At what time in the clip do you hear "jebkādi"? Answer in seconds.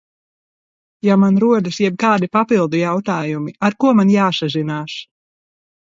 1.85-2.31